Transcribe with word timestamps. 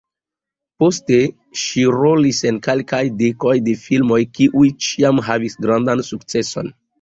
Poste 0.83 1.17
ŝi 1.63 1.83
rolis 1.95 2.39
en 2.51 2.57
kelkaj 2.67 3.01
dekoj 3.19 3.53
de 3.67 3.77
filmoj, 3.83 4.19
kiuj 4.39 4.71
ĉiam 4.87 5.23
havis 5.29 5.59
grandan 5.67 6.05
sukceson. 6.11 6.75